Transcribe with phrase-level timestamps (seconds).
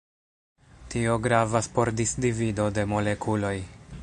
[0.93, 3.57] Tio gravas por disdivido de molekuloj.